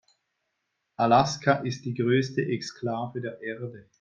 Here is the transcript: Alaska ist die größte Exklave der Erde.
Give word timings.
Alaska 0.97 1.57
ist 1.61 1.85
die 1.85 1.93
größte 1.93 2.41
Exklave 2.41 3.21
der 3.21 3.39
Erde. 3.43 3.85